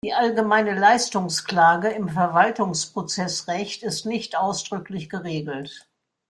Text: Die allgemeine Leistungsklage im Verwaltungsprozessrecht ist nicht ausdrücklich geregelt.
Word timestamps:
Die 0.03 0.15
allgemeine 0.15 0.73
Leistungsklage 0.79 1.89
im 1.89 2.09
Verwaltungsprozessrecht 2.09 3.83
ist 3.83 4.07
nicht 4.07 4.35
ausdrücklich 4.35 5.09
geregelt. 5.11 5.87